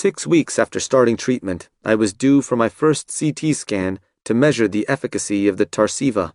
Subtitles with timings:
[0.00, 4.68] Six weeks after starting treatment, I was due for my first CT scan to measure
[4.68, 6.34] the efficacy of the Tarceva.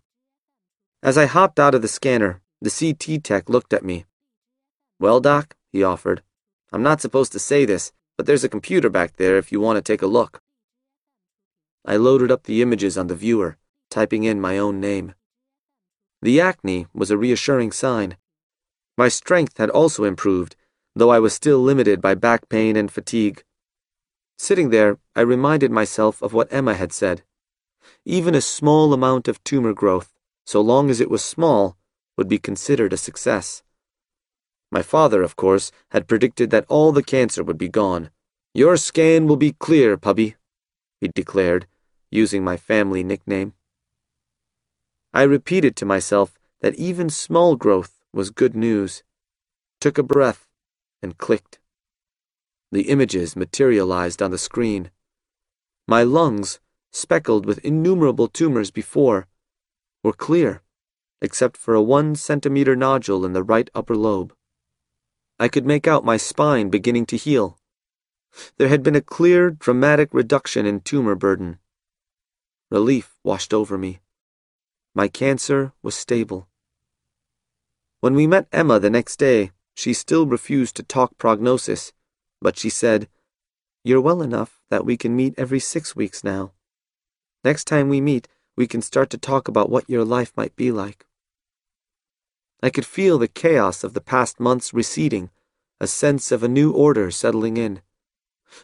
[1.02, 4.04] As I hopped out of the scanner, the CT tech looked at me.
[4.99, 6.23] Well, Doc, he offered,
[6.73, 9.77] I'm not supposed to say this, but there's a computer back there if you want
[9.77, 10.41] to take a look.
[11.86, 13.55] I loaded up the images on the viewer,
[13.89, 15.16] typing in my own name.
[16.21, 18.18] The acne was a reassuring sign.
[18.98, 20.57] My strength had also improved,
[20.98, 23.41] though I was still limited by back pain and fatigue.
[24.43, 27.24] Sitting there, I reminded myself of what Emma had said.
[28.04, 30.14] Even a small amount of tumor growth,
[30.46, 31.78] so long as it was small,
[32.17, 33.64] would be considered a success.
[34.69, 38.09] My father, of course, had predicted that all the cancer would be gone.
[38.53, 40.36] Your scan will be clear, puppy,
[41.00, 41.66] he declared,
[42.11, 43.53] using my family nickname.
[45.14, 49.03] I repeated to myself that even small growth was good news,
[49.80, 50.50] took a breath,
[51.02, 51.59] and clicked.
[52.73, 54.89] The images materialized on the screen.
[55.88, 59.27] My lungs, speckled with innumerable tumors before,
[60.03, 60.63] were clear,
[61.21, 64.33] except for a one centimeter nodule in the right upper lobe.
[65.39, 67.59] I could make out my spine beginning to heal.
[68.57, 71.59] There had been a clear, dramatic reduction in tumor burden.
[72.71, 73.99] Relief washed over me.
[74.95, 76.47] My cancer was stable.
[77.99, 81.93] When we met Emma the next day, she still refused to talk prognosis,
[82.44, 83.08] but she said,
[83.83, 86.52] You're well enough that we can meet every six weeks now.
[87.44, 90.71] Next time we meet, we can start to talk about what your life might be
[90.71, 91.08] like.
[92.61, 95.31] I could feel the chaos of the past months receding,
[95.80, 97.81] a sense of a new order settling in.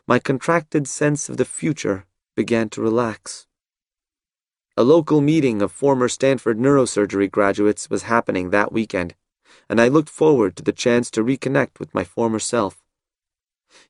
[0.05, 3.47] My contracted sense of the future began to relax.
[4.77, 9.16] A local meeting of former Stanford neurosurgery graduates was happening that weekend
[9.69, 12.78] and I looked forward to the chance to reconnect with my former self.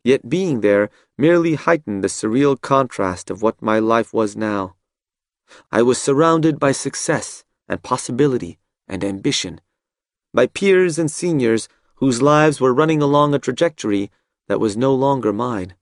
[0.04, 4.76] Yet being there merely heightened the surreal contrast of what my life was now.
[5.72, 9.62] I was surrounded by success and possibility and ambition,
[10.34, 14.12] by peers and seniors whose lives were running along a trajectory
[14.48, 15.76] that was no longer mine,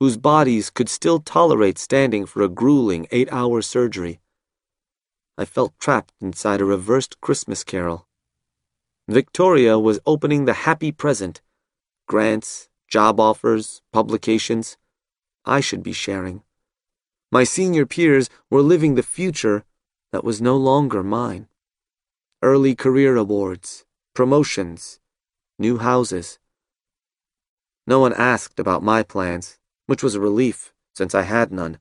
[0.00, 4.20] whose bodies could still tolerate standing for a grueling eight hour surgery.
[5.36, 8.06] I felt trapped inside a reversed Christmas carol.
[9.08, 11.40] Victoria was opening the happy present
[12.08, 14.76] grants, job offers, publications.
[15.44, 16.42] I should be sharing.
[17.30, 19.64] My senior peers were living the future
[20.12, 21.48] that was no longer mine.
[22.42, 23.84] Early career awards,
[24.14, 25.00] promotions,
[25.58, 26.38] new houses.
[27.86, 31.78] No one asked about my plans, which was a relief, since I had none.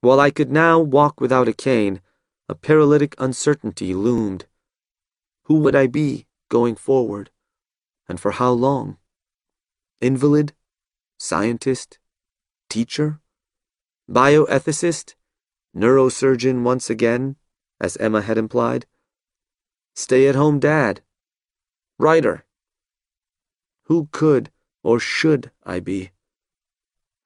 [0.00, 2.00] While I could now walk without a cane,
[2.48, 4.46] a paralytic uncertainty loomed.
[5.44, 7.30] Who would I be going forward?
[8.08, 8.98] And for how long?
[10.00, 10.52] Invalid?
[11.18, 11.98] Scientist?
[12.70, 13.20] Teacher?
[14.10, 15.14] Bioethicist?
[15.76, 17.36] Neurosurgeon once again,
[17.80, 18.86] as Emma had implied?
[19.94, 21.02] Stay at home dad?
[21.98, 22.44] Writer?
[23.84, 24.50] Who could
[24.82, 26.10] or should I be?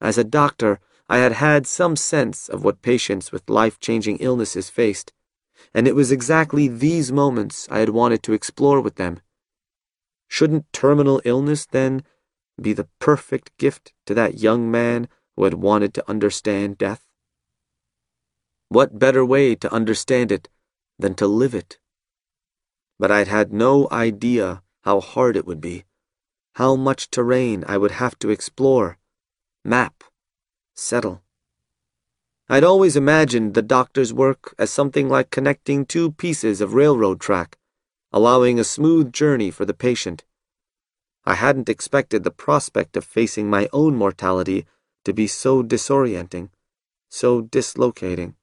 [0.01, 4.69] As a doctor, I had had some sense of what patients with life changing illnesses
[4.69, 5.13] faced
[5.73, 9.19] and it was exactly these moments I had wanted to explore with them.
[10.27, 12.03] Shouldn't terminal illness, then,
[12.63, 17.05] be the perfect gift to that young man who had wanted to understand death?
[18.69, 20.49] What better way to understand it
[20.97, 21.77] than to live it?
[22.97, 25.85] But I'd had no idea how hard it would be,
[26.55, 28.97] how much terrain I would have to explore,
[29.63, 30.03] map,
[30.73, 31.21] settle.
[32.49, 37.57] I'd always imagined the doctor's work as something like connecting two pieces of railroad track,
[38.11, 40.23] allowing a smooth journey for the patient.
[41.25, 44.65] I hadn't expected the prospect of facing my own mortality
[45.05, 46.49] to be so disorienting,
[47.09, 48.35] so dislocating.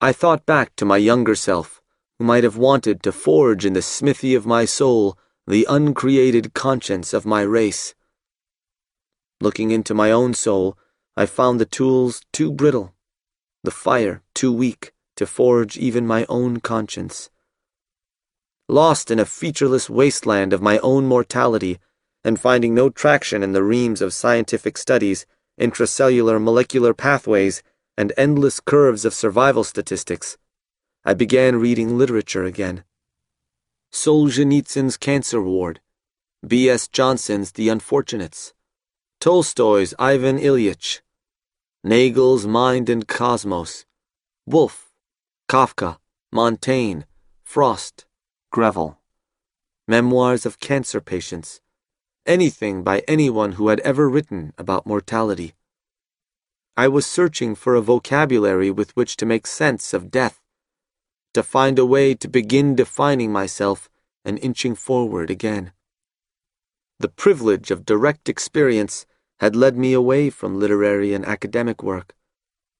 [0.00, 1.80] I thought back to my younger self,
[2.18, 7.14] who might have wanted to forge in the smithy of my soul the uncreated conscience
[7.14, 7.94] of my race.
[9.40, 10.78] Looking into my own soul,
[11.16, 12.94] I found the tools too brittle,
[13.62, 17.30] the fire too weak to forge even my own conscience.
[18.68, 21.78] Lost in a featureless wasteland of my own mortality,
[22.24, 25.26] and finding no traction in the reams of scientific studies,
[25.60, 27.62] intracellular molecular pathways,
[27.96, 30.36] and endless curves of survival statistics,
[31.04, 32.82] I began reading literature again.
[33.92, 35.80] Solzhenitsyn's Cancer Ward,
[36.46, 36.88] B.S.
[36.88, 38.54] Johnson's The Unfortunates,
[39.20, 41.02] Tolstoy's Ivan Ilyich,
[41.84, 43.84] Nagel's Mind and Cosmos,
[44.46, 44.94] Woolf,
[45.48, 45.98] Kafka,
[46.32, 47.02] Montaigne,
[47.42, 48.06] Frost,
[48.54, 49.00] Greville,
[49.88, 51.60] Memoirs of Cancer Patients,
[52.24, 55.54] anything by anyone who had ever written about mortality.
[56.76, 60.40] I was searching for a vocabulary with which to make sense of death,
[61.32, 63.90] to find a way to begin defining myself
[64.24, 65.72] and inching forward again.
[67.00, 69.04] The privilege of direct experience
[69.40, 72.14] had led me away from literary and academic work.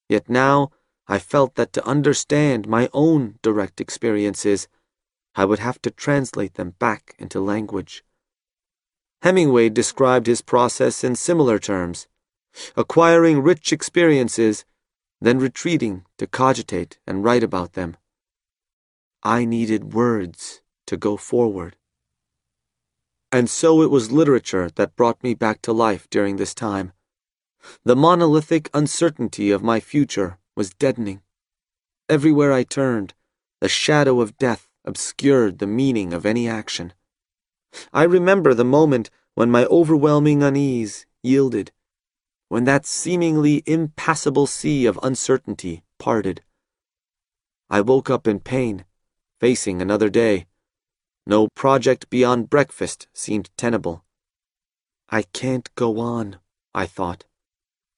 [0.09, 0.71] Yet now
[1.09, 4.69] I felt that to understand my own direct experiences,
[5.37, 8.05] I would have to translate them back into language.
[9.23, 12.07] Hemingway described his process in similar terms
[12.77, 14.65] acquiring rich experiences,
[15.21, 17.97] then retreating to cogitate and write about them.
[19.23, 21.77] I needed words to go forward.
[23.33, 26.93] And so it was literature that brought me back to life during this time.
[27.85, 31.23] The monolithic uncertainty of my future was deadening.
[32.09, 33.15] Everywhere I turned,
[33.61, 36.93] the shadow of death obscured the meaning of any action.
[37.93, 41.73] I remember the moment when my overwhelming unease yielded,
[42.49, 46.43] when that seemingly impassable sea of uncertainty parted.
[47.69, 48.85] I woke up in pain,
[49.41, 50.47] facing another day.
[51.27, 54.05] No project beyond breakfast seemed tenable.
[55.09, 56.37] I can't go on,
[56.75, 57.25] I thought.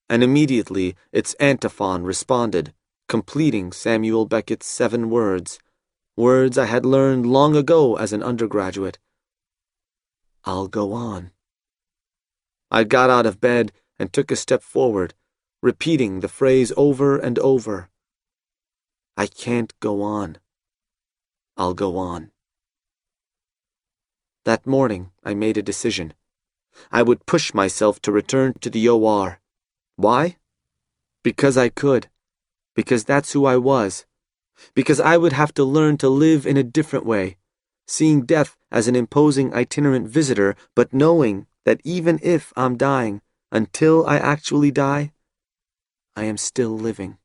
[0.08, 2.72] And immediately its antiphon responded,
[3.08, 5.58] completing Samuel Beckett's seven words,
[6.16, 8.98] words I had learned long ago as an undergraduate.
[10.44, 11.30] I'll go on.
[12.70, 15.14] I got out of bed and took a step forward,
[15.62, 17.90] repeating the phrase over and over.
[19.16, 20.38] I can't go on.
[21.56, 22.30] I'll go on.
[24.44, 26.14] That morning, I made a decision.
[26.92, 29.40] I would push myself to return to the OR.
[29.96, 30.36] Why?
[31.22, 32.08] Because I could.
[32.74, 34.06] Because that's who I was.
[34.74, 37.36] Because I would have to learn to live in a different way,
[37.86, 43.22] seeing death as an imposing itinerant visitor, but knowing that even if I'm dying,
[43.52, 45.12] until I actually die,
[46.14, 47.18] I am still living.